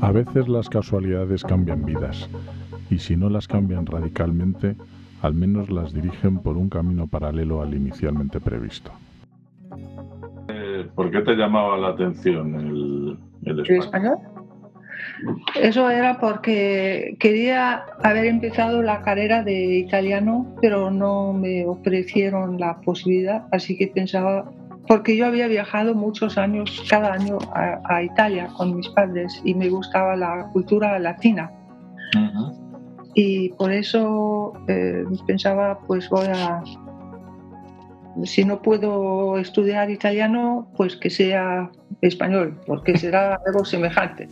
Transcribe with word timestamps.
A 0.00 0.12
veces 0.12 0.48
las 0.48 0.68
casualidades 0.68 1.42
cambian 1.42 1.84
vidas, 1.84 2.28
y 2.90 2.98
si 2.98 3.16
no 3.16 3.30
las 3.30 3.48
cambian 3.48 3.86
radicalmente, 3.86 4.76
al 5.22 5.34
menos 5.34 5.70
las 5.70 5.92
dirigen 5.92 6.38
por 6.38 6.56
un 6.56 6.68
camino 6.68 7.06
paralelo 7.06 7.62
al 7.62 7.74
inicialmente 7.74 8.40
previsto. 8.40 8.92
Eh, 10.48 10.86
¿Por 10.94 11.10
qué 11.10 11.22
te 11.22 11.34
llamaba 11.34 11.76
la 11.78 11.88
atención 11.88 12.54
el, 13.46 13.60
español? 13.60 14.18
Eso 15.54 15.90
era 15.90 16.18
porque 16.18 17.16
quería 17.18 17.84
haber 18.02 18.26
empezado 18.26 18.82
la 18.82 19.02
carrera 19.02 19.42
de 19.42 19.78
italiano, 19.78 20.54
pero 20.60 20.90
no 20.90 21.32
me 21.32 21.64
ofrecieron 21.66 22.58
la 22.58 22.80
posibilidad, 22.80 23.46
así 23.52 23.76
que 23.76 23.86
pensaba, 23.88 24.50
porque 24.86 25.16
yo 25.16 25.26
había 25.26 25.48
viajado 25.48 25.94
muchos 25.94 26.36
años, 26.36 26.84
cada 26.88 27.12
año 27.14 27.38
a, 27.54 28.02
Italia 28.02 28.48
con 28.56 28.76
mis 28.76 28.88
padres 28.90 29.40
y 29.44 29.54
me 29.54 29.68
gustaba 29.68 30.16
la 30.16 30.48
cultura 30.52 30.98
latina. 30.98 31.50
Y 33.14 33.48
por 33.50 33.72
eso 33.72 34.52
eh, 34.68 35.04
pensaba, 35.26 35.78
pues 35.86 36.08
voy 36.10 36.26
a, 36.26 36.62
si 38.24 38.44
no 38.44 38.60
puedo 38.60 39.38
estudiar 39.38 39.90
italiano, 39.90 40.70
pues 40.76 40.96
que 40.96 41.08
sea 41.08 41.70
español, 42.02 42.60
porque 42.66 42.98
será 42.98 43.40
algo 43.46 43.64
semejante. 43.64 44.28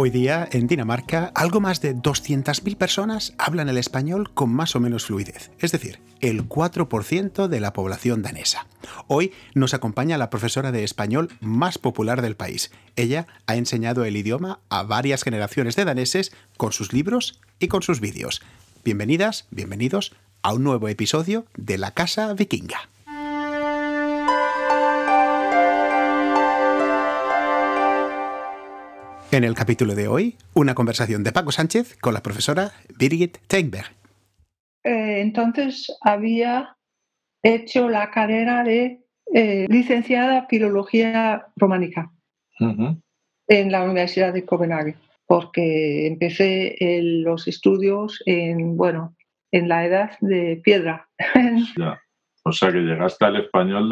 Hoy 0.00 0.10
día, 0.10 0.48
en 0.52 0.68
Dinamarca, 0.68 1.32
algo 1.34 1.58
más 1.58 1.80
de 1.80 1.92
200.000 1.92 2.76
personas 2.76 3.34
hablan 3.36 3.68
el 3.68 3.78
español 3.78 4.32
con 4.32 4.48
más 4.48 4.76
o 4.76 4.80
menos 4.80 5.06
fluidez, 5.06 5.50
es 5.58 5.72
decir, 5.72 5.98
el 6.20 6.48
4% 6.48 7.48
de 7.48 7.58
la 7.58 7.72
población 7.72 8.22
danesa. 8.22 8.68
Hoy 9.08 9.32
nos 9.54 9.74
acompaña 9.74 10.16
la 10.16 10.30
profesora 10.30 10.70
de 10.70 10.84
español 10.84 11.32
más 11.40 11.78
popular 11.78 12.22
del 12.22 12.36
país. 12.36 12.70
Ella 12.94 13.26
ha 13.48 13.56
enseñado 13.56 14.04
el 14.04 14.16
idioma 14.16 14.60
a 14.68 14.84
varias 14.84 15.24
generaciones 15.24 15.74
de 15.74 15.84
daneses 15.84 16.30
con 16.56 16.70
sus 16.70 16.92
libros 16.92 17.40
y 17.58 17.66
con 17.66 17.82
sus 17.82 17.98
vídeos. 17.98 18.40
Bienvenidas, 18.84 19.48
bienvenidos 19.50 20.14
a 20.42 20.52
un 20.52 20.62
nuevo 20.62 20.86
episodio 20.86 21.44
de 21.56 21.76
La 21.76 21.90
Casa 21.90 22.32
Vikinga. 22.34 22.88
En 29.30 29.44
el 29.44 29.54
capítulo 29.54 29.94
de 29.94 30.08
hoy, 30.08 30.36
una 30.54 30.74
conversación 30.74 31.22
de 31.22 31.32
Paco 31.32 31.52
Sánchez 31.52 31.98
con 32.00 32.14
la 32.14 32.22
profesora 32.22 32.72
Birgit 32.98 33.36
Tengberg. 33.46 33.90
Eh, 34.84 35.20
entonces 35.20 35.94
había 36.00 36.78
hecho 37.42 37.90
la 37.90 38.10
carrera 38.10 38.64
de 38.64 39.04
eh, 39.34 39.66
licenciada 39.68 40.46
Filología 40.48 41.46
Románica 41.56 42.10
en 42.58 43.70
la 43.70 43.84
Universidad 43.84 44.32
de 44.32 44.46
Copenhague, 44.46 44.96
porque 45.26 46.06
empecé 46.06 46.76
los 47.22 47.46
estudios 47.46 48.22
en, 48.24 48.78
bueno, 48.78 49.14
en 49.52 49.68
la 49.68 49.84
edad 49.84 50.12
de 50.20 50.60
piedra. 50.64 51.06
O 52.44 52.52
sea 52.52 52.72
que 52.72 52.78
llegaste 52.78 53.26
al 53.26 53.36
español 53.36 53.90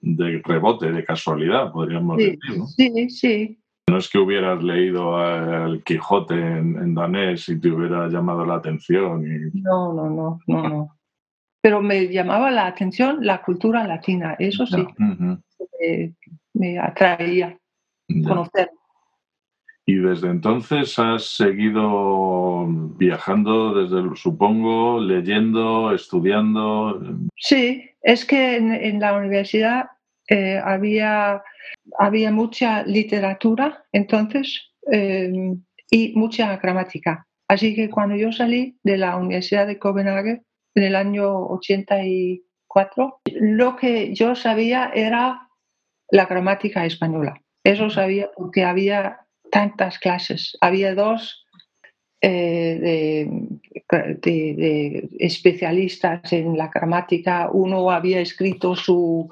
de, 0.00 0.40
rebote, 0.44 0.90
de 0.90 1.04
casualidad, 1.04 1.70
podríamos 1.72 2.16
decir. 2.16 2.38
Sí, 2.74 3.10
sí, 3.10 3.61
no 3.92 3.98
es 3.98 4.08
que 4.08 4.18
hubieras 4.18 4.62
leído 4.62 5.22
el 5.66 5.84
Quijote 5.84 6.34
en, 6.34 6.94
danés 6.94 7.46
y 7.50 7.60
te 7.60 7.70
hubiera 7.70 8.08
llamado 8.08 8.46
la 8.46 8.54
atención. 8.54 9.22
No, 9.52 9.92
no, 9.92 10.08
no, 10.08 10.38
no, 10.46 10.68
no. 10.68 10.96
Pero 11.60 11.82
me 11.82 12.08
llamaba 12.08 12.50
la 12.50 12.66
atención 12.66 13.18
la 13.20 13.42
cultura 13.42 13.86
latina, 13.86 14.34
eso 14.38 14.66
sí. 14.66 14.86
me, 16.54 16.78
atraía 16.78 17.56
conocer. 18.26 18.70
Y 19.84 19.96
desde 19.96 20.30
entonces 20.30 20.98
has 20.98 21.24
seguido 21.24 22.66
viajando, 22.96 23.74
desde 23.74 24.16
supongo, 24.16 25.00
leyendo, 25.00 25.92
estudiando. 25.92 26.98
Sí, 27.36 27.90
es 28.00 28.24
que 28.24 28.56
en 28.56 29.00
la 29.00 29.14
universidad 29.16 29.90
eh, 30.32 30.58
había, 30.64 31.42
había 31.98 32.30
mucha 32.30 32.82
literatura 32.84 33.84
entonces 33.92 34.72
eh, 34.90 35.30
y 35.90 36.14
mucha 36.14 36.56
gramática. 36.56 37.26
Así 37.48 37.74
que 37.74 37.90
cuando 37.90 38.16
yo 38.16 38.32
salí 38.32 38.78
de 38.82 38.96
la 38.96 39.18
Universidad 39.18 39.66
de 39.66 39.78
Copenhague 39.78 40.40
en 40.74 40.82
el 40.84 40.96
año 40.96 41.36
84, 41.48 43.20
lo 43.26 43.76
que 43.76 44.14
yo 44.14 44.34
sabía 44.34 44.90
era 44.94 45.48
la 46.10 46.24
gramática 46.24 46.86
española. 46.86 47.42
Eso 47.62 47.90
sabía 47.90 48.30
porque 48.34 48.64
había 48.64 49.26
tantas 49.50 49.98
clases. 49.98 50.56
Había 50.62 50.94
dos 50.94 51.46
eh, 52.22 53.28
de, 54.22 55.08
especialistas 55.18 56.32
en 56.32 56.56
la 56.56 56.68
gramática. 56.68 57.50
Uno 57.52 57.90
había 57.90 58.20
escrito 58.20 58.74
su 58.74 59.28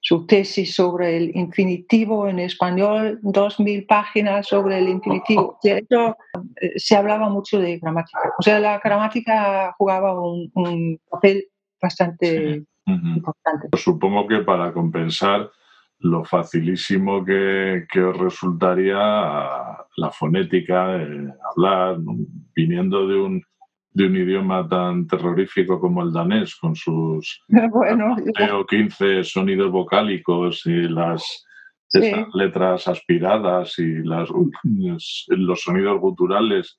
su 0.00 0.26
tesis 0.26 0.74
sobre 0.74 1.16
el 1.16 1.36
infinitivo 1.36 2.28
en 2.28 2.40
español, 2.40 3.18
dos 3.22 3.60
mil 3.60 3.86
páginas 3.86 4.48
sobre 4.48 4.78
el 4.78 4.88
infinitivo. 4.88 5.58
De 5.62 5.78
hecho, 5.78 6.16
eh, 6.60 6.72
se 6.76 6.96
hablaba 6.96 7.28
mucho 7.28 7.58
de 7.58 7.78
gramática. 7.78 8.18
O 8.38 8.42
sea, 8.42 8.58
la 8.58 8.78
gramática 8.78 9.74
jugaba 9.78 10.20
un, 10.20 11.00
papel 11.10 11.46
bastante 11.80 12.64
importante. 12.86 13.68
Pues 13.70 13.82
supongo 13.82 14.26
que 14.26 14.38
para 14.38 14.72
compensar 14.72 15.50
lo 15.98 16.24
facilísimo 16.24 17.24
que, 17.24 17.86
que 17.90 18.02
os 18.02 18.16
resultaría 18.16 18.98
la 18.98 20.10
fonética, 20.10 20.94
hablar, 20.94 21.98
viniendo 22.54 23.06
de 23.06 23.16
un 23.18 23.42
de 23.96 24.04
un 24.04 24.14
idioma 24.14 24.68
tan 24.68 25.06
terrorífico 25.06 25.80
como 25.80 26.02
el 26.02 26.12
danés, 26.12 26.54
con 26.56 26.76
sus 26.76 27.42
bueno, 27.48 28.14
15 28.68 29.24
sonidos 29.24 29.72
vocálicos 29.72 30.66
y 30.66 30.82
las 30.82 31.46
letras 32.34 32.88
aspiradas 32.88 33.78
y 33.78 34.02
las, 34.04 34.28
los 35.28 35.60
sonidos 35.62 35.98
guturales. 35.98 36.78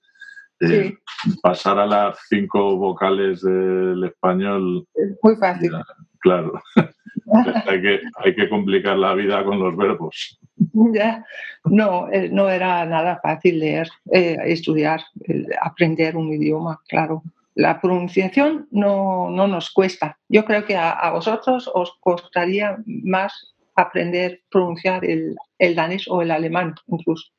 Eh, 0.59 0.97
pasar 1.41 1.77
a 1.77 1.85
las 1.85 2.17
cinco 2.29 2.77
vocales 2.77 3.41
del 3.41 4.03
español. 4.03 4.87
muy 5.21 5.35
fácil. 5.35 5.71
Claro. 6.19 6.61
hay, 7.67 7.81
que, 7.81 7.99
hay 8.17 8.35
que 8.35 8.49
complicar 8.49 8.97
la 8.97 9.13
vida 9.13 9.43
con 9.43 9.59
los 9.59 9.75
verbos. 9.77 10.39
Ya. 10.73 11.23
No, 11.65 12.09
eh, 12.11 12.29
no 12.29 12.49
era 12.49 12.85
nada 12.85 13.19
fácil 13.21 13.59
leer, 13.59 13.87
eh, 14.11 14.37
estudiar, 14.45 15.01
aprender 15.61 16.15
un 16.15 16.33
idioma, 16.33 16.79
claro. 16.87 17.23
La 17.53 17.81
pronunciación 17.81 18.67
no, 18.71 19.29
no 19.29 19.47
nos 19.47 19.71
cuesta. 19.71 20.17
Yo 20.29 20.45
creo 20.45 20.65
que 20.65 20.75
a, 20.75 21.09
vosotros 21.11 21.69
os 21.73 21.97
costaría 21.99 22.77
más 22.85 23.55
aprender 23.75 24.33
a 24.33 24.49
pronunciar 24.51 25.05
el, 25.05 25.35
el, 25.57 25.75
danés 25.75 26.07
o 26.07 26.21
el 26.21 26.31
alemán 26.31 26.75
incluso. 26.87 27.31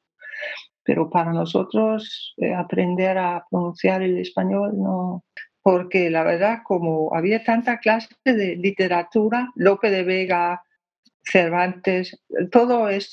Pero 0.88 1.10
para 1.10 1.34
nosotros 1.34 2.32
eh, 2.38 2.54
aprender 2.54 3.18
a 3.18 3.44
pronunciar 3.50 4.00
el 4.00 4.16
español 4.16 4.72
no, 4.74 5.22
porque 5.60 6.08
la 6.08 6.22
verdad, 6.22 6.60
como 6.64 7.14
había 7.14 7.44
tanta 7.44 7.78
clase 7.78 8.08
de 8.24 8.56
literatura, 8.56 9.50
Lope 9.54 9.90
de 9.90 10.02
Vega, 10.02 10.62
Cervantes, 11.22 12.18
todo 12.50 12.88
es 12.88 13.10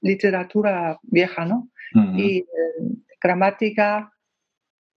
literatura 0.00 0.98
vieja, 1.04 1.44
¿no? 1.44 1.68
Y 2.16 2.38
eh, 2.38 2.44
gramática, 3.22 4.12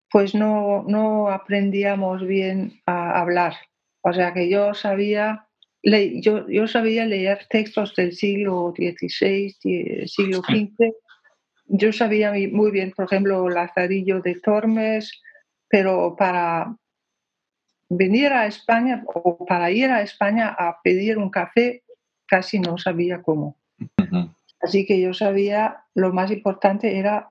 pues 0.10 0.34
no, 0.34 0.84
no 0.88 1.30
aprendíamos 1.30 2.26
bien 2.26 2.82
a 2.88 3.22
hablar. 3.22 3.54
O 4.02 4.12
sea 4.14 4.34
que 4.34 4.50
yo 4.50 4.74
sabía, 4.74 5.46
yo, 5.84 6.50
yo 6.50 6.68
sabía 6.68 7.06
leer 7.06 7.46
textos 7.52 7.96
del 7.96 8.14
siglo 8.14 8.74
XVI, 8.76 9.56
siglo 10.08 10.42
XV. 10.42 10.92
Yo 11.70 11.94
sabía 11.94 12.34
muy 12.52 12.72
bien, 12.72 12.92
por 12.96 13.06
ejemplo, 13.06 13.48
Lazarillo 13.48 14.22
de 14.22 14.36
Tormes, 14.36 15.22
pero 15.70 16.16
para 16.18 16.76
venir 17.90 18.34
a 18.34 18.48
España 18.48 19.04
o 19.06 19.46
para 19.46 19.72
ir 19.72 19.90
a 19.90 20.02
España 20.02 20.50
a 20.50 20.82
pedir 20.84 21.18
un 21.18 21.30
café 21.30 21.84
casi 22.26 22.60
no 22.60 22.78
sabía 22.78 23.22
cómo. 23.22 23.56
Así 24.62 24.86
que 24.86 25.00
yo 25.00 25.14
sabía 25.14 25.84
lo 25.96 26.12
más 26.12 26.32
importante 26.32 26.98
era 26.98 27.30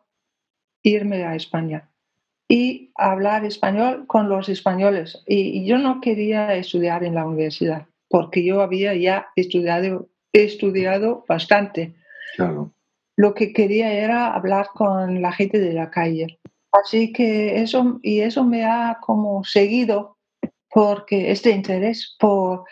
irme 0.82 1.24
a 1.24 1.34
España 1.34 1.88
y 2.48 2.90
hablar 2.94 3.44
español 3.44 4.06
con 4.06 4.28
los 4.28 4.48
españoles. 4.48 5.22
Y, 5.26 5.64
yo 5.66 5.78
no 5.78 6.00
quería 6.00 6.54
estudiar 6.54 7.04
en 7.04 7.14
la 7.14 7.26
universidad 7.26 7.86
porque 8.08 8.44
yo 8.44 8.62
había 8.62 8.94
ya 8.94 9.28
estudiado, 9.36 10.08
estudiado 10.32 11.24
bastante. 11.28 11.94
Lo 13.18 13.34
que 13.34 13.52
quería 13.52 13.92
era 13.92 14.32
hablar 14.32 14.68
con 14.72 15.20
la 15.20 15.32
gente 15.32 15.58
de 15.58 15.72
la 15.72 15.90
calle. 15.90 16.38
Así 16.70 17.12
que 17.12 17.60
eso, 17.60 17.98
y 18.00 18.20
eso 18.20 18.44
me 18.44 18.64
ha 18.64 18.98
como 19.00 19.42
seguido 19.42 20.16
porque 20.70 21.32
este 21.32 21.50
interés 21.50 22.14
por 22.20 22.62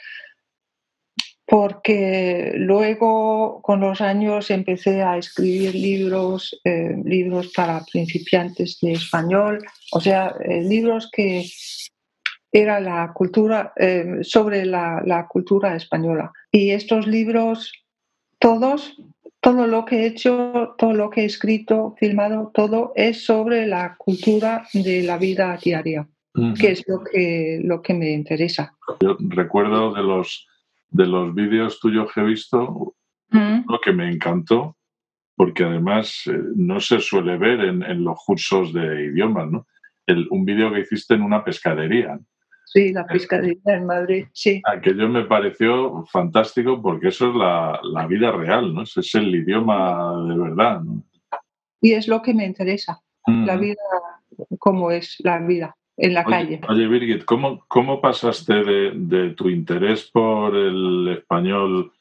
porque 1.49 2.53
luego 2.55 3.61
con 3.63 3.81
los 3.81 4.01
años 4.01 4.51
empecé 4.51 5.03
a 5.03 5.17
escribir 5.17 5.75
libros, 5.75 6.61
eh, 6.63 6.95
libros 7.05 7.53
para 7.53 7.85
principiantes 7.85 8.79
de 8.81 8.93
español, 8.93 9.65
o 9.93 10.01
sea, 10.01 10.35
eh, 10.45 10.63
libros 10.63 11.09
que 11.13 11.45
era 12.53 12.79
la 12.81 13.13
cultura, 13.13 13.73
eh, 13.77 14.19
sobre 14.23 14.65
la, 14.65 15.03
la, 15.05 15.27
cultura 15.27 15.77
española. 15.77 16.33
Y 16.51 16.71
estos 16.71 17.07
libros, 17.07 17.73
todos, 18.41 18.97
todo 19.47 19.69
lo 19.69 19.85
que 19.85 20.01
he 20.01 20.07
hecho, 20.07 20.75
todo 20.77 20.93
lo 20.93 21.09
que 21.09 21.21
he 21.21 21.25
escrito, 21.25 21.95
filmado, 22.01 22.51
todo 22.53 22.93
es 22.97 23.25
sobre 23.25 23.65
la 23.65 23.95
cultura 23.97 24.67
de 24.75 25.05
la 25.05 25.19
vida 25.19 25.57
diaria, 25.63 26.09
que 26.59 26.73
es 26.73 26.83
lo 26.89 27.05
que, 27.05 27.61
lo 27.63 27.81
que 27.81 27.95
me 27.95 28.11
interesa. 28.11 28.75
Yo 29.01 29.17
recuerdo 29.21 29.95
de 29.95 30.03
los 30.03 30.49
de 30.89 31.07
los 31.07 31.33
vídeos 31.33 31.79
tuyos 31.79 32.13
que 32.13 32.23
he 32.23 32.25
visto, 32.25 32.97
lo 33.31 33.81
que 33.85 33.93
me 33.93 34.11
encantó, 34.11 34.77
porque 35.37 35.63
además 35.63 36.23
eh, 36.27 36.39
no 36.57 36.81
se 36.81 36.99
suele 36.99 37.37
ver 37.37 37.61
en, 37.61 38.03
los 38.03 38.19
cursos 38.25 38.73
de 38.73 39.05
idiomas, 39.05 39.49
¿no? 39.49 39.67
un 40.31 40.45
vídeo 40.45 40.73
que 40.73 40.81
hiciste 40.81 41.15
en 41.15 41.23
una 41.23 41.45
pescadería. 41.45 42.19
Sí, 42.67 42.93
la 42.93 43.07
pescadería 43.07 43.77
en 43.77 43.87
Madrid, 43.87 44.27
sí. 44.33 44.61
Aquello 44.65 45.09
me 45.09 45.25
pareció 45.25 46.05
fantástico 46.07 46.83
porque 46.83 47.09
eso 47.09 47.31
es 47.31 47.37
la, 47.37 47.81
la 47.85 48.07
vida 48.07 48.33
real, 48.33 48.75
¿no? 48.75 48.83
Ese 48.83 49.01
es 49.01 49.15
el 49.15 49.35
idioma 49.35 50.25
de 50.29 50.37
verdad, 50.37 50.81
¿no? 50.81 51.03
Y 51.81 51.93
es 51.93 52.09
lo 52.09 52.21
que 52.21 52.35
me 52.35 52.45
interesa, 52.45 53.01
la 53.27 53.57
vida, 53.57 53.81
cómo 54.59 54.91
es 54.91 55.17
la 55.21 55.39
vida 55.39 55.77
en 55.97 56.15
la 56.15 56.25
calle. 56.25 56.61
Oye, 56.69 56.89
Birgit, 56.89 57.25
¿cómo, 57.25 57.65
cómo 57.69 58.01
pasaste 58.01 58.55
de, 58.65 59.31
tu 59.37 59.49
interés 59.49 60.11
por 60.11 60.57
el 60.57 61.09
español, 61.09 61.93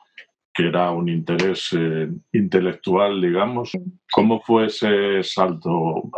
que 0.53 0.67
era 0.67 0.89
un 0.91 1.09
interés 1.09 1.69
eh, 1.73 2.09
intelectual, 2.33 3.21
digamos? 3.21 3.73
¿Cómo 4.11 4.41
fue 4.41 4.67
ese 4.67 5.21
salto? 5.21 6.09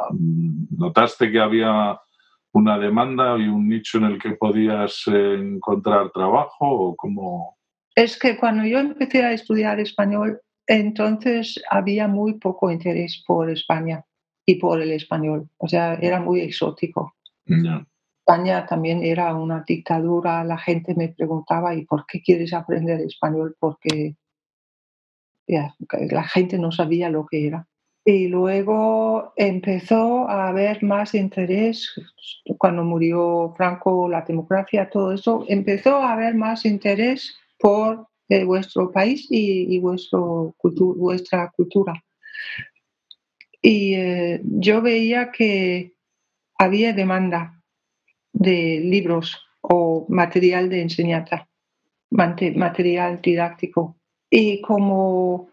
¿Notaste 0.77 1.31
que 1.31 1.39
había 1.39 1.99
una 2.57 2.79
demanda 2.79 3.37
y 3.37 3.47
un 3.47 3.69
nicho 3.69 3.99
en 3.99 4.05
el 4.05 4.19
que 4.19 4.31
podías 4.31 5.03
eh, 5.07 5.35
encontrar 5.35 6.11
trabajo 6.11 6.65
o 6.65 6.95
cómo? 6.95 7.57
Es 7.95 8.17
que 8.17 8.35
cuando 8.35 8.65
yo 8.65 8.79
empecé 8.79 9.23
a 9.23 9.31
estudiar 9.31 9.79
español, 9.79 10.41
entonces 10.65 11.61
había 11.69 12.07
muy 12.07 12.39
poco 12.39 12.71
interés 12.71 13.23
por 13.27 13.49
España 13.51 14.03
y 14.45 14.55
por 14.55 14.81
el 14.81 14.91
español. 14.91 15.49
O 15.57 15.67
sea, 15.67 15.95
era 15.95 16.19
muy 16.19 16.41
exótico. 16.41 17.15
España 17.45 18.65
también 18.65 19.03
era 19.03 19.35
una 19.35 19.63
dictadura, 19.65 20.43
la 20.43 20.57
gente 20.57 20.95
me 20.95 21.09
preguntaba, 21.09 21.75
¿y 21.75 21.85
por 21.85 22.05
qué 22.07 22.21
quieres 22.21 22.53
aprender 22.53 23.01
español? 23.01 23.55
Porque 23.59 24.15
la 25.47 26.23
gente 26.23 26.57
no 26.57 26.71
sabía 26.71 27.09
lo 27.09 27.25
que 27.25 27.47
era. 27.47 27.67
Y 28.09 28.29
luego 28.29 29.33
empezó 29.35 30.29
a 30.29 30.47
haber 30.47 30.81
más 30.81 31.13
interés, 31.13 31.93
cuando 32.57 32.85
murió 32.85 33.53
Franco, 33.57 34.07
la 34.07 34.21
democracia, 34.21 34.89
todo 34.89 35.11
eso, 35.11 35.43
empezó 35.49 35.97
a 35.97 36.13
haber 36.13 36.33
más 36.33 36.63
interés 36.63 37.35
por 37.59 38.07
eh, 38.29 38.45
vuestro 38.45 38.93
país 38.93 39.27
y, 39.29 39.77
vuestro 39.79 40.55
vuestra 40.63 41.51
cultura. 41.51 42.01
Y 43.61 43.95
eh, 43.95 44.39
yo 44.41 44.81
veía 44.81 45.29
que 45.29 45.93
había 46.57 46.93
demanda 46.93 47.61
de 48.31 48.79
libros 48.85 49.37
o 49.59 50.05
material 50.07 50.69
de 50.69 50.83
enseñanza, 50.83 51.49
material 52.09 53.19
didáctico. 53.21 53.97
Y 54.29 54.61
como, 54.61 55.49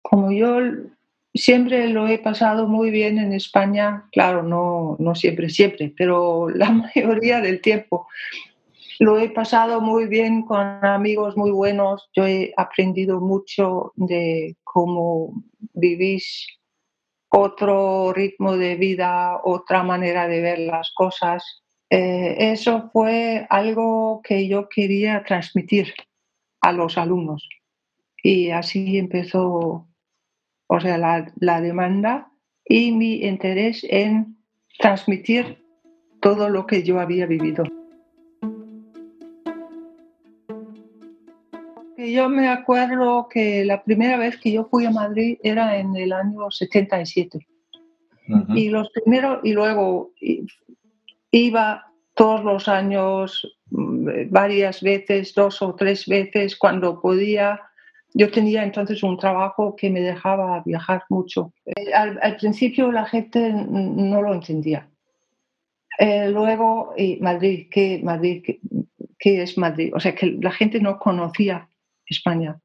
como 0.00 0.32
yo 0.32 0.86
siempre 1.36 1.88
lo 1.88 2.08
he 2.08 2.18
pasado 2.18 2.66
muy 2.68 2.90
bien 2.90 3.18
en 3.18 3.32
España, 3.32 4.08
claro, 4.12 4.42
no, 4.42 4.96
no 4.98 5.14
siempre, 5.14 5.48
siempre, 5.48 5.92
pero 5.96 6.48
la 6.48 6.70
mayoría 6.94 7.40
del 7.40 7.60
tiempo 7.60 8.06
lo 8.98 9.18
he 9.18 9.28
pasado 9.28 9.80
muy 9.80 10.06
bien 10.06 10.42
con 10.42 10.58
amigos 10.84 11.36
muy 11.36 11.50
buenos. 11.50 12.08
Yo 12.14 12.26
he 12.26 12.52
aprendido 12.56 13.20
mucho 13.20 13.92
de 13.96 14.56
cómo 14.64 15.34
vivís 15.74 16.46
otro 17.28 18.12
ritmo 18.14 18.56
de 18.56 18.76
vida, 18.76 19.40
otra 19.44 19.82
manera 19.82 20.26
de 20.28 20.40
ver 20.40 20.58
las 20.60 20.92
cosas. 20.94 21.62
Eh, 21.90 22.36
eso 22.38 22.90
fue 22.92 23.46
algo 23.50 24.22
que 24.24 24.48
yo 24.48 24.68
quería 24.68 25.22
transmitir 25.24 25.92
a 26.62 26.72
los 26.72 26.96
alumnos. 26.96 27.46
Y 28.22 28.50
así 28.50 28.96
empezó, 28.96 29.86
o 30.66 30.80
sea, 30.80 30.98
la, 30.98 31.32
la 31.40 31.60
demanda 31.60 32.30
y 32.64 32.92
mi 32.92 33.24
interés 33.24 33.86
en 33.88 34.36
transmitir 34.78 35.58
todo 36.20 36.48
lo 36.48 36.66
que 36.66 36.82
yo 36.82 37.00
había 37.00 37.26
vivido. 37.26 37.64
yo 42.12 42.28
me 42.28 42.48
acuerdo 42.48 43.28
que 43.28 43.64
la 43.64 43.82
primera 43.82 44.16
vez 44.16 44.36
que 44.38 44.52
yo 44.52 44.64
fui 44.66 44.86
a 44.86 44.90
Madrid 44.90 45.38
era 45.42 45.78
en 45.78 45.94
el 45.96 46.12
año 46.12 46.50
77. 46.50 47.46
Y 48.54 48.70
los 48.70 48.90
primeros, 48.90 49.38
y 49.44 49.52
luego 49.52 50.12
iba 51.30 51.92
todos 52.14 52.42
los 52.42 52.66
años, 52.66 53.56
mm, 53.70 54.30
varias 54.30 54.82
veces, 54.82 55.32
dos 55.34 55.62
o 55.62 55.74
tres 55.74 56.06
veces, 56.06 56.56
cuando 56.56 57.00
podía. 57.00 57.60
Yo 58.18 58.30
tenía 58.30 58.64
entonces 58.64 59.02
un 59.02 59.18
trabajo 59.18 59.76
que 59.76 59.90
me 59.90 60.00
dejaba 60.00 60.62
viajar 60.64 61.02
mucho. 61.10 61.52
Eh, 61.66 61.92
al, 61.92 62.36
principio 62.36 62.90
la 62.90 63.04
gente 63.04 63.52
no 63.52 64.22
lo 64.22 64.32
entendía. 64.32 64.88
Eh, 65.98 66.30
luego, 66.30 66.94
y 66.96 67.18
Madrid, 67.20 67.68
¿qué, 67.70 68.00
Madrid 68.02 68.42
qué 69.18 69.42
es 69.42 69.58
Madrid? 69.58 69.92
O 69.94 70.00
sea, 70.00 70.14
que 70.14 70.38
la 70.40 70.50
gente 70.50 70.80
no 70.80 70.98
conocía 70.98 71.68
España. 72.06 72.58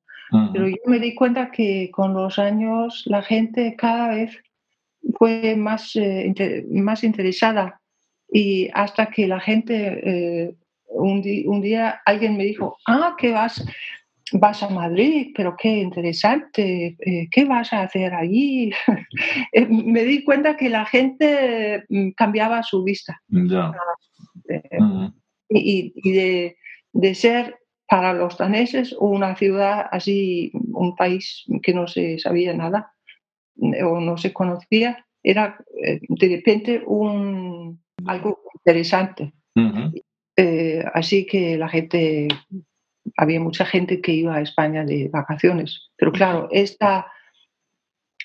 Pero 0.54 0.70
yo 0.70 0.78
me 0.86 1.00
di 1.00 1.14
cuenta 1.14 1.52
que 1.52 1.92
con 1.92 2.14
los 2.14 2.40
años 2.40 3.04
la 3.06 3.22
gente 3.22 3.76
cada 3.76 4.16
vez 4.16 4.42
fue 5.18 5.58
más, 5.58 5.94
eh, 5.96 6.66
más 6.70 7.04
interesada 7.04 7.82
y 8.32 8.70
hasta 8.74 9.08
que 9.08 9.28
la 9.28 9.42
gente, 9.42 9.76
eh, 10.06 10.56
un, 10.88 11.22
día 11.22 12.02
alguien 12.06 12.38
me 12.38 12.46
dijo, 12.46 12.78
ah, 12.88 13.16
que 13.18 13.32
vas, 13.32 13.62
vas 14.34 14.64
a 14.64 14.70
Madrid, 14.70 15.32
pero 15.36 15.56
qué 15.58 15.80
interesante, 15.80 16.96
eh, 17.00 17.28
¿qué 17.32 17.46
vas 17.46 17.74
a 17.74 17.84
hacer 17.84 18.14
allí? 18.14 18.72
me 19.70 20.04
di 20.04 20.24
cuenta 20.24 20.56
que 20.58 20.70
la 20.70 20.86
gente 20.86 21.84
mm, 21.90 22.12
cambiaba 22.12 22.64
su 22.64 22.84
vista. 22.84 23.22
Y, 25.50 25.94
y 25.96 26.12
de, 26.12 26.58
de, 26.94 27.16
ser 27.16 27.58
para 27.88 28.14
los 28.14 28.38
daneses 28.38 28.96
una 29.00 29.36
ciudad 29.36 29.86
así, 29.92 30.52
un 30.54 30.96
país 30.96 31.44
que 31.62 31.74
no 31.74 31.88
se 31.88 32.20
sabía 32.20 32.54
nada 32.54 32.94
eh, 33.62 33.84
o 33.84 34.00
no 34.00 34.18
se 34.18 34.32
conocía, 34.32 35.06
era 35.22 35.58
eh, 35.84 36.00
de 36.08 36.28
repente 36.28 36.82
un, 36.86 37.82
algo 38.06 38.40
interesante. 38.56 39.34
Eh, 40.38 40.84
así 40.94 41.26
que 41.26 41.58
la 41.58 41.68
gente, 41.68 42.28
había 43.18 43.40
mucha 43.40 43.66
gente 43.66 44.02
que 44.02 44.14
iba 44.14 44.36
a 44.36 44.42
España 44.42 44.84
de 44.86 45.10
vacaciones. 45.10 45.90
Pero 45.98 46.12
claro, 46.12 46.48
esta, 46.52 47.08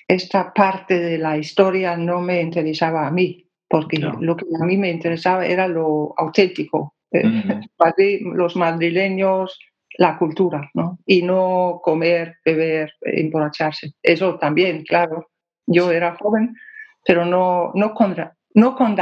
esta 0.07 0.53
parte 0.53 0.99
de 0.99 1.17
la 1.17 1.37
historia 1.37 1.97
no 1.97 2.21
me 2.21 2.41
interesaba 2.41 3.07
a 3.07 3.11
mí, 3.11 3.49
porque 3.67 3.97
lo 3.97 4.35
que 4.35 4.45
a 4.59 4.65
mí 4.65 4.77
me 4.77 4.89
interesaba 4.89 5.45
era 5.45 5.67
lo 5.67 6.13
auténtico, 6.17 6.95
los 8.35 8.55
madrileños, 8.55 9.59
la 9.97 10.17
cultura, 10.17 10.69
¿no? 10.73 10.99
Y 11.05 11.23
no 11.23 11.79
comer, 11.83 12.37
beber, 12.45 12.93
emborracharse. 13.01 13.93
Eso 14.01 14.37
también, 14.37 14.83
claro. 14.83 15.29
Yo 15.65 15.91
era 15.91 16.15
joven, 16.15 16.55
pero 17.03 17.25
no, 17.25 17.71
no, 17.73 17.93
con, 17.93 18.15
no 18.53 18.75
con 18.75 18.95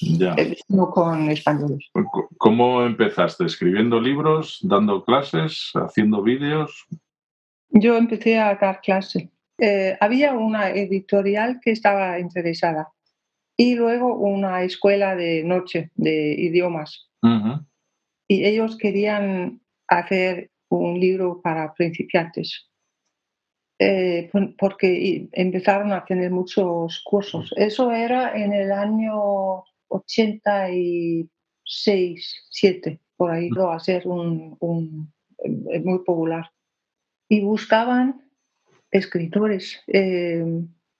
daneses, 0.00 0.52
eh, 0.52 0.64
sino 0.66 0.90
con 0.90 1.30
españoles. 1.30 1.90
¿Cómo 2.38 2.82
empezaste? 2.84 3.44
¿Escribiendo 3.44 4.00
libros, 4.00 4.58
dando 4.62 5.04
clases, 5.04 5.70
haciendo 5.74 6.22
vídeos? 6.22 6.86
Yo 7.70 7.96
empecé 7.96 8.38
a 8.38 8.54
dar 8.54 8.80
clases. 8.80 9.28
Eh, 9.58 9.96
había 10.00 10.34
una 10.34 10.70
editorial 10.70 11.60
que 11.62 11.72
estaba 11.72 12.18
interesada 12.20 12.88
y 13.56 13.74
luego 13.74 14.14
una 14.14 14.62
escuela 14.62 15.16
de 15.16 15.42
noche 15.42 15.90
de 15.96 16.34
idiomas. 16.34 17.06
Y 18.30 18.44
ellos 18.44 18.76
querían 18.76 19.60
hacer 19.88 20.50
un 20.68 21.00
libro 21.00 21.40
para 21.42 21.74
principiantes. 21.74 22.68
Eh, 23.80 24.30
porque 24.58 25.28
empezaron 25.32 25.92
a 25.92 26.04
tener 26.04 26.30
muchos 26.30 27.00
cursos. 27.04 27.52
Eso 27.56 27.92
era 27.92 28.36
en 28.36 28.52
el 28.52 28.72
año 28.72 29.64
87, 29.88 31.28
seis, 31.64 32.46
siete, 32.50 33.00
por 33.16 33.30
ahí, 33.30 33.50
va 33.50 33.76
a 33.76 33.80
ser 33.80 34.06
un, 34.06 34.56
un, 34.60 35.12
eh, 35.44 35.80
muy 35.80 35.98
popular. 36.04 36.50
Y 37.28 37.40
buscaban 37.42 38.22
escritores. 38.90 39.80
Eh, 39.86 40.44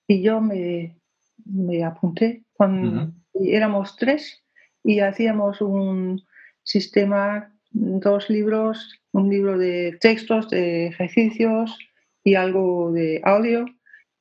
y 0.06 0.22
yo 0.22 0.40
me, 0.40 0.96
me 1.44 1.84
apunté. 1.84 2.44
Cuando 2.52 3.12
Éramos 3.40 3.96
tres 3.96 4.42
y 4.82 4.98
hacíamos 5.00 5.60
un 5.60 6.20
sistema, 6.64 7.54
dos 7.70 8.28
libros, 8.28 9.00
un 9.12 9.30
libro 9.30 9.56
de 9.56 9.96
textos, 10.00 10.50
de 10.50 10.88
ejercicios 10.88 11.78
y 12.24 12.34
algo 12.34 12.90
de 12.92 13.20
audio 13.24 13.66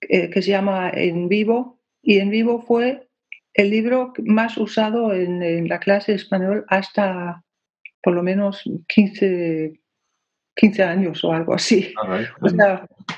eh, 0.01 0.29
que 0.29 0.41
se 0.41 0.51
llama 0.51 0.91
En 0.93 1.29
Vivo. 1.29 1.79
Y 2.03 2.19
En 2.19 2.29
Vivo 2.29 2.61
fue 2.61 3.06
el 3.57 3.71
libro 3.71 4.13
más 4.23 4.55
usado 4.57 5.11
en, 5.13 5.67
la 5.67 5.79
clase 5.79 6.13
de 6.13 6.17
español 6.17 6.63
hasta 6.69 7.43
por 8.01 8.13
lo 8.13 8.21
menos 8.23 8.63
15, 8.87 9.73
15 10.55 10.83
años 10.83 11.23
o 11.23 11.33
algo 11.33 11.55
así. 11.55 11.91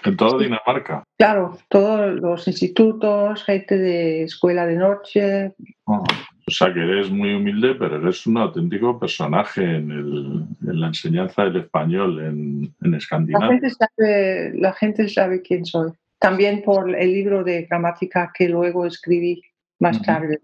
en 0.06 0.18
toda 0.18 0.42
Dinamarca. 0.42 1.04
Claro, 1.18 1.58
todos 1.68 2.16
los 2.22 2.48
institutos, 2.48 3.44
gente 3.44 3.78
de 3.78 4.24
escuela 4.24 4.66
de 4.66 4.78
noche. 4.78 5.54
o 5.86 6.06
sea 6.48 6.74
que 6.74 6.80
eres 6.80 7.12
muy 7.12 7.34
humilde, 7.34 7.76
pero 7.76 7.98
eres 7.98 8.26
un 8.26 8.38
auténtico 8.38 8.98
personaje 8.98 9.62
en, 9.62 10.48
la 10.62 10.88
enseñanza 10.88 11.44
del 11.44 11.58
español 11.58 12.18
en, 12.22 12.74
en 12.82 12.94
Escandinavia. 12.94 13.48
La 13.48 13.54
gente, 13.54 13.70
sabe, 13.72 14.52
la 14.56 14.74
gente 14.74 15.10
sabe 15.10 15.42
quién 15.42 15.66
soy. 15.66 15.92
También 16.18 16.64
por 16.64 16.96
el 16.96 17.14
libro 17.14 17.44
de 17.44 17.64
gramática 17.64 18.32
que 18.34 18.48
luego 18.48 18.86
escribí 18.86 19.42
más 19.80 20.02
tarde, 20.02 20.40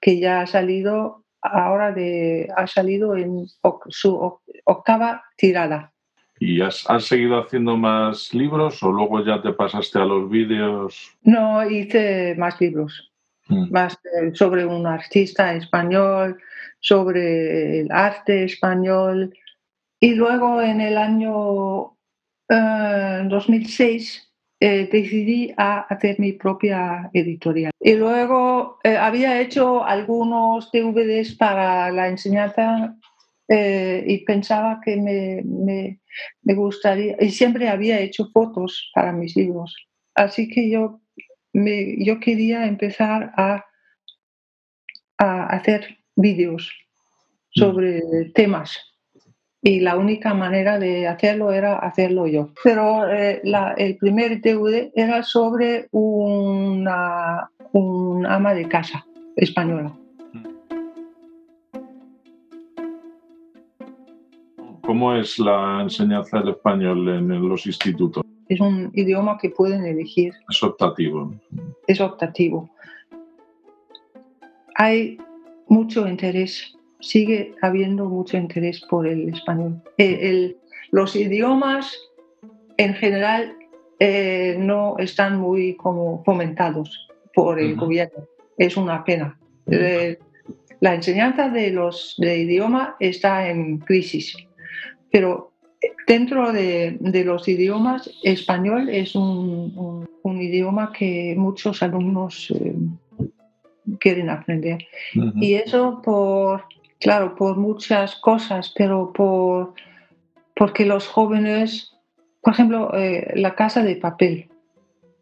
que 0.00 0.18
ya 0.20 0.42
ha 0.42 0.46
salido 0.46 1.24
ahora 1.40 1.92
de, 1.92 2.48
ha 2.56 2.66
salido 2.66 3.16
en 3.16 3.46
su 3.88 4.40
octava 4.64 5.24
tirada. 5.36 5.92
¿Y 6.40 6.60
has, 6.60 6.84
seguido 7.00 7.38
haciendo 7.42 7.76
más 7.76 8.34
libros 8.34 8.82
o 8.82 8.90
luego 8.90 9.24
ya 9.24 9.40
te 9.40 9.52
pasaste 9.52 9.98
a 9.98 10.04
los 10.04 10.28
vídeos? 10.28 11.16
No, 11.22 11.68
hice 11.68 12.34
más 12.36 12.60
libros, 12.60 13.12
mm. 13.48 13.70
más 13.70 13.94
eh, 13.94 14.34
sobre 14.34 14.66
un 14.66 14.86
artista 14.86 15.54
español, 15.54 16.38
sobre 16.80 17.80
el 17.80 17.92
arte 17.92 18.44
español. 18.44 19.32
Y 20.00 20.14
luego 20.14 20.60
en 20.60 20.80
el 20.80 20.98
año 20.98 21.96
2006 22.48 24.33
eh, 24.66 24.88
decidí 24.90 25.52
a 25.58 25.80
hacer 25.80 26.18
mi 26.18 26.32
propia 26.32 27.10
editorial. 27.12 27.70
Y 27.80 27.96
luego 27.96 28.78
eh, 28.82 28.96
había 28.96 29.38
hecho 29.42 29.84
algunos 29.84 30.72
DVDs 30.72 31.34
para 31.34 31.90
la 31.90 32.08
enseñanza 32.08 32.96
eh, 33.46 34.02
y 34.06 34.24
pensaba 34.24 34.80
que 34.82 34.96
me, 34.96 35.42
me, 35.44 36.54
gustaría, 36.54 37.14
y 37.20 37.28
siempre 37.28 37.68
había 37.68 38.00
hecho 38.00 38.30
fotos 38.32 38.90
para 38.94 39.12
mis 39.12 39.36
libros. 39.36 39.76
Así 40.14 40.48
que 40.48 40.70
yo, 40.70 40.98
me, 41.52 42.02
yo 42.02 42.18
quería 42.18 42.64
empezar 42.64 43.34
a, 43.36 43.66
a 45.18 45.46
hacer 45.48 45.98
vídeos 46.16 46.72
mm. 47.54 47.60
sobre 47.60 48.00
temas 48.34 48.93
y 49.64 49.80
la 49.80 49.96
única 49.96 50.34
manera 50.34 50.78
de 50.78 51.08
hacerlo 51.08 51.50
era 51.50 51.78
hacerlo 51.78 52.26
yo. 52.26 52.50
Pero 52.62 53.10
eh, 53.10 53.40
el 53.78 53.96
primer 53.96 54.42
DVD 54.42 54.92
era 54.94 55.22
sobre 55.22 55.88
una, 55.90 57.50
un 57.72 58.26
ama 58.26 58.52
de 58.52 58.68
casa 58.68 59.06
española. 59.34 59.90
¿Cómo 64.82 65.14
es 65.14 65.38
la 65.38 65.80
enseñanza 65.80 66.40
del 66.40 66.50
español 66.50 67.08
en 67.08 67.48
los 67.48 67.66
institutos? 67.66 68.22
Es 68.50 68.60
un 68.60 68.90
idioma 68.92 69.38
que 69.38 69.48
pueden 69.48 69.86
elegir. 69.86 70.34
Es 70.50 70.62
optativo. 70.62 71.32
Es 71.86 72.02
optativo. 72.02 72.68
Hay 74.74 75.16
mucho 75.68 76.06
interés 76.06 76.76
sigue 77.04 77.54
habiendo 77.60 78.06
mucho 78.06 78.36
interés 78.36 78.80
por 78.88 79.06
el 79.06 79.28
español. 79.28 79.82
Eh, 79.98 80.56
los 80.90 81.14
idiomas 81.14 81.96
en 82.76 82.94
general 82.94 83.56
eh, 84.00 84.56
no 84.58 84.96
están 84.98 85.38
muy 85.38 85.76
como 85.76 86.24
fomentados 86.24 87.08
por 87.34 87.60
el 87.60 87.76
gobierno. 87.76 88.26
Es 88.56 88.76
una 88.76 89.04
pena. 89.04 89.38
Eh, 89.66 90.18
la 90.80 90.94
enseñanza 90.94 91.48
de 91.48 91.70
los 91.70 92.14
de 92.18 92.38
idioma 92.38 92.96
está 93.00 93.48
en 93.48 93.78
crisis, 93.78 94.36
pero 95.10 95.52
dentro 96.06 96.52
de, 96.52 96.98
los 97.24 97.48
idiomas, 97.48 98.10
español 98.22 98.88
es 98.88 99.14
un, 99.14 100.06
idioma 100.24 100.92
que 100.92 101.34
muchos 101.36 101.82
alumnos 101.82 102.52
quieren 103.98 104.30
aprender. 104.30 104.86
Y 105.36 105.54
eso 105.54 106.02
por 106.02 106.64
claro, 107.04 107.34
por 107.36 107.58
muchas 107.58 108.16
cosas, 108.16 108.72
pero 108.74 109.12
por, 109.12 109.74
porque 110.56 110.86
los 110.86 111.06
jóvenes, 111.06 111.94
por 112.40 112.54
ejemplo, 112.54 112.90
eh, 112.94 113.30
La 113.36 113.54
Casa 113.54 113.82
de 113.82 113.96
Papel, 113.96 114.48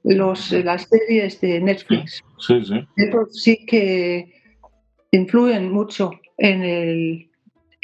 los, 0.04 0.52
las 0.52 0.88
series 0.88 1.40
de 1.40 1.60
Netflix, 1.60 2.22
sí, 2.38 2.64
sí. 2.64 2.86
sí 3.32 3.66
que 3.66 4.32
influyen 5.10 5.72
mucho 5.72 6.12
en 6.38 6.62
el 6.62 7.28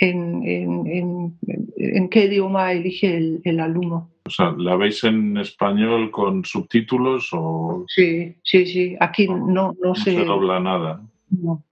en, 0.01 0.45
en, 0.47 2.09
qué 2.09 2.27
idioma 2.27 2.71
elige 2.73 3.41
el, 3.43 3.61
alumno. 3.61 4.09
O 4.27 4.31
sea, 4.31 4.55
¿la 4.57 4.77
veis 4.77 5.03
en 5.03 5.37
español 5.39 6.13
con 6.13 6.45
subtítulos 6.45 7.31
o...? 7.33 7.85
Sí, 7.89 8.37
sí, 8.45 8.65
sí. 8.65 8.97
Aquí 9.01 9.27
no, 9.27 9.75
no, 9.83 9.95
se... 9.97 10.15
se 10.15 10.25
dobla 10.25 10.61
nada. 10.61 11.03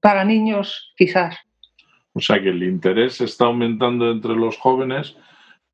Para 0.00 0.24
niños, 0.24 0.92
quizás. 0.96 1.36
O 2.16 2.20
sea 2.20 2.40
que 2.40 2.48
el 2.48 2.62
interés 2.62 3.20
está 3.20 3.44
aumentando 3.44 4.10
entre 4.10 4.34
los 4.34 4.56
jóvenes, 4.56 5.14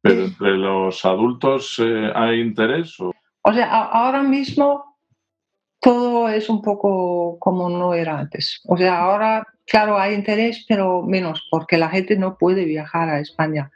pero 0.01 0.25
entre 0.25 0.57
los 0.59 1.05
adultos 1.05 1.77
eh, 1.79 2.11
hay 2.13 2.41
interés. 2.41 2.99
¿o? 2.99 3.53
sea, 3.53 3.85
ahora 3.85 4.25
mismo 4.25 4.97
todo 5.81 6.29
es 6.29 6.49
un 6.49 6.61
poco 6.61 7.39
como 7.39 7.71
no 7.71 7.95
era 7.95 8.19
antes. 8.19 8.61
O 8.67 8.77
sea, 8.77 9.03
ahora, 9.03 9.47
claro, 9.67 9.97
hay 9.97 10.15
interés, 10.15 10.65
pero 10.69 11.03
menos, 11.03 11.47
porque 11.49 11.79
la 11.79 11.89
gente 11.89 12.17
no 12.17 12.37
puede 12.37 12.65
viajar 12.65 13.09
a 13.09 13.21
España. 13.21 13.71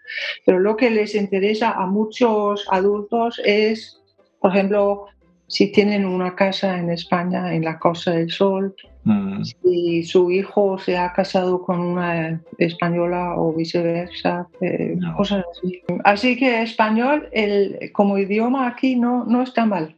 Pero 0.44 0.58
lo 0.58 0.76
que 0.76 0.90
les 0.90 1.14
interesa 1.14 1.70
a 1.70 1.86
muchos 1.86 2.66
adultos 2.68 3.40
es, 3.44 4.02
por 4.40 4.50
ejemplo, 4.50 5.06
si 5.46 5.70
tienen 5.70 6.04
una 6.04 6.34
casa 6.34 6.76
en 6.76 6.90
España, 6.90 7.54
en 7.54 7.64
la 7.64 7.78
Costa 7.78 8.10
del 8.10 8.28
Sol, 8.28 8.74
mm. 9.06 9.44
si 9.44 10.02
su 10.02 10.30
hijo 10.30 10.78
se 10.78 10.96
ha 10.96 11.12
casado 11.12 11.62
con 11.66 11.80
una 11.80 12.40
española 12.58 13.22
o 13.40 13.52
viceversa, 13.52 14.48
eh, 14.60 14.98
cosas 15.16 15.44
así. 15.50 15.82
Así 16.04 16.36
que 16.36 16.62
español 16.62 17.28
el, 17.32 17.90
como 17.92 18.18
idioma 18.18 18.68
aquí 18.68 18.96
no, 18.96 19.24
no 19.24 19.42
está 19.42 19.64
mal. 19.66 19.94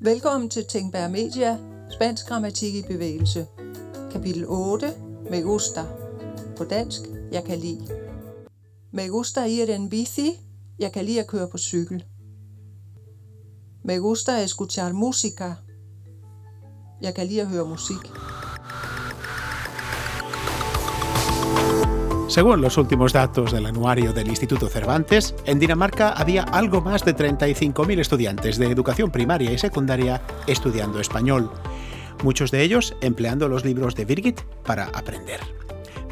Velkommen 0.00 0.48
til 0.48 0.64
Tænkbær 0.64 1.08
Media, 1.08 1.58
spansk 1.90 2.28
grammatik 2.28 2.74
i 2.74 2.82
bevægelse. 2.88 3.46
Kapitel 4.12 4.44
8, 4.48 4.86
Me 5.30 5.42
gusta. 5.42 5.82
På 6.56 6.64
dansk, 6.64 7.00
jeg 7.32 7.44
kan 7.44 7.58
lide. 7.58 7.84
Me 8.92 9.08
gusta 9.08 9.46
ir 9.46 9.74
en 9.74 9.88
bici, 9.88 10.30
jeg 10.78 10.92
kan 10.92 11.04
lide 11.04 11.20
at 11.20 11.26
køre 11.26 11.48
på 11.50 11.58
cykel. 11.58 12.04
Me 13.84 13.98
gusta 13.98 14.42
escuchar 14.42 14.92
música. 14.92 15.67
Ya 17.00 17.12
que 17.12 17.24
lide 17.24 17.44
música. 17.64 18.08
Según 22.28 22.60
los 22.60 22.76
últimos 22.76 23.14
datos 23.14 23.52
del 23.52 23.64
anuario 23.64 24.12
del 24.12 24.28
Instituto 24.28 24.68
Cervantes, 24.68 25.34
en 25.46 25.58
Dinamarca 25.58 26.10
había 26.10 26.42
algo 26.42 26.82
más 26.82 27.04
de 27.04 27.16
35.000 27.16 28.00
estudiantes 28.00 28.58
de 28.58 28.66
educación 28.66 29.10
primaria 29.10 29.50
y 29.50 29.58
secundaria 29.58 30.20
estudiando 30.46 31.00
español, 31.00 31.50
muchos 32.22 32.50
de 32.50 32.62
ellos 32.62 32.94
empleando 33.00 33.48
los 33.48 33.64
libros 33.64 33.94
de 33.94 34.04
Birgit 34.04 34.42
para 34.64 34.84
aprender. 34.86 35.40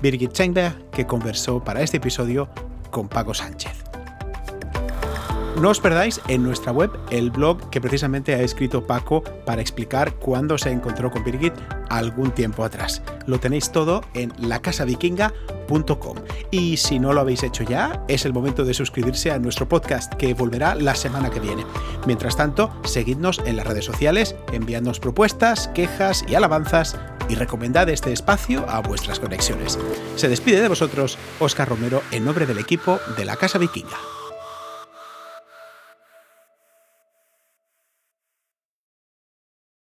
Birgit 0.01 0.33
Chengberg, 0.33 0.91
que 0.91 1.07
conversó 1.07 1.63
para 1.63 1.83
este 1.83 1.99
episodio 1.99 2.49
con 2.91 3.09
Paco 3.09 3.35
Sánchez. 3.35 3.96
No 5.61 5.71
os 5.71 5.81
perdáis 5.81 6.21
en 6.29 6.43
nuestra 6.43 6.71
web 6.71 6.91
el 7.11 7.31
blog 7.31 7.71
que 7.71 7.81
precisamente 7.81 8.35
ha 8.35 8.43
escrito 8.43 8.87
Paco 8.87 9.25
para 9.47 9.63
explicar 9.63 10.15
cuándo 10.17 10.59
se 10.59 10.71
encontró 10.71 11.11
con 11.11 11.25
Birgit 11.25 11.55
algún 11.89 12.31
tiempo 12.31 12.63
atrás. 12.63 13.03
Lo 13.27 13.41
tenéis 13.41 13.73
todo 13.73 14.03
en 14.13 14.35
lacasavikinga.com. 14.39 16.17
Y 16.51 16.77
si 16.77 16.99
no 16.99 17.15
lo 17.15 17.23
habéis 17.23 17.43
hecho 17.43 17.65
ya, 17.65 18.05
es 18.07 18.27
el 18.27 18.35
momento 18.35 18.67
de 18.67 18.75
suscribirse 18.75 19.31
a 19.31 19.39
nuestro 19.39 19.67
podcast 19.67 20.13
que 20.15 20.35
volverá 20.35 20.75
la 20.75 20.95
semana 20.95 21.31
que 21.31 21.41
viene. 21.41 21.65
Mientras 22.07 22.37
tanto, 22.37 22.71
seguidnos 22.85 23.41
en 23.47 23.57
las 23.57 23.67
redes 23.67 23.87
sociales, 23.87 24.37
enviadnos 24.53 25.01
propuestas, 25.01 25.69
quejas 25.69 26.23
y 26.29 26.35
alabanzas 26.35 26.99
y 27.31 27.35
recomendad 27.35 27.89
este 27.89 28.13
espacio 28.13 28.69
a 28.69 28.81
vuestras 28.81 29.21
conexiones. 29.21 29.79
Se 30.17 30.29
despide 30.29 30.61
de 30.61 30.69
vosotros 30.69 31.17
Óscar 31.41 31.71
Romero 31.71 32.03
en 32.11 32.27
nombre 32.27 32.45
del 32.45 32.59
equipo 32.59 33.01
de 33.17 33.25
la 33.25 33.37
Casa 33.37 33.57
Vikinga. 33.57 33.97